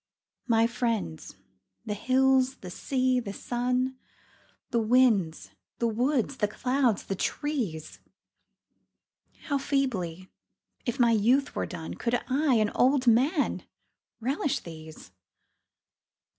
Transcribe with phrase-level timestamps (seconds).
[0.47, 1.35] My friends
[1.85, 3.99] the hills, the sea, the sun,
[4.71, 7.99] The winds, the woods, the clouds, the trees
[9.41, 10.27] How feebly,
[10.87, 13.61] if my youth were done, Could I, an old man,
[14.19, 15.11] relish these